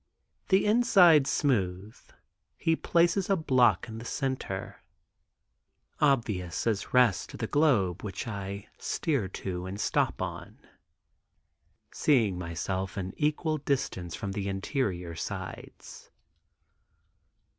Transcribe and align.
The 0.49 0.65
inside 0.65 1.27
smooth 1.27 1.95
he 2.57 2.75
places 2.75 3.29
a 3.29 3.35
block 3.35 3.87
in 3.87 3.99
the 3.99 4.03
center, 4.03 4.81
obvious 5.99 6.65
as 6.65 6.91
rest 6.91 7.29
to 7.29 7.37
the 7.37 7.45
globe 7.45 8.01
which 8.01 8.27
I 8.27 8.67
steer 8.79 9.27
to 9.27 9.67
and 9.67 9.79
stop 9.79 10.19
on, 10.19 10.57
seeing 11.91 12.39
myself 12.39 12.97
an 12.97 13.13
equal 13.15 13.59
distance 13.59 14.15
from 14.15 14.31
the 14.31 14.49
interior 14.49 15.13
sides. 15.13 16.09